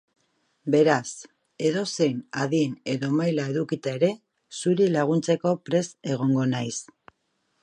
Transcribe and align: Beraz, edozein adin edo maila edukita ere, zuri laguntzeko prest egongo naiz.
Beraz, 0.75 1.11
edozein 1.69 2.23
adin 2.45 2.73
edo 2.95 3.11
maila 3.19 3.47
edukita 3.55 3.95
ere, 4.01 4.13
zuri 4.63 4.91
laguntzeko 4.97 5.57
prest 5.71 5.99
egongo 6.17 6.53
naiz. 6.57 6.77